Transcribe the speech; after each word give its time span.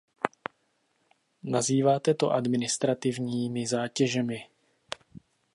Nazýváte 1.43 2.13
to 2.13 2.31
administrativními 2.31 3.67
zátěžemi. 3.67 4.47